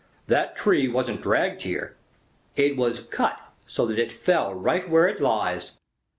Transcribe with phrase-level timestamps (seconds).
[0.25, 1.95] That tree wasn't dragged here;
[2.55, 5.73] it was cut so that it fell right where it lies."